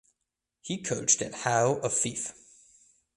He 0.63 0.81
coached 0.81 1.21
at 1.21 1.35
Howe 1.45 1.75
of 1.83 1.93
Fife. 1.93 2.33